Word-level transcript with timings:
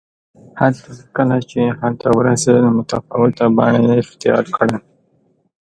حتی 0.59 0.91
کله 1.15 1.37
چې 1.49 1.59
هلته 1.79 2.07
ورسېدل 2.11 2.65
متفاوته 2.77 3.45
بڼه 3.57 3.79
یې 3.87 3.95
اختیار 4.03 4.45
کړه 4.55 4.77